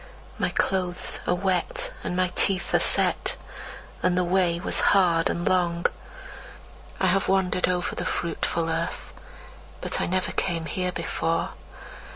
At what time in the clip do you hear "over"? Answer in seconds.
7.67-7.93